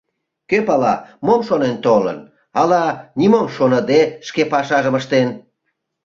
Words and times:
Кӧ 0.49 0.57
пала, 0.67 0.93
мом 1.25 1.41
шонен 1.47 1.75
толын, 1.85 2.19
ала 2.59 2.83
нимом 3.19 3.47
шоныде 3.55 4.01
шке 4.27 4.43
пашажым 4.51 4.95
ыштен. 4.99 5.27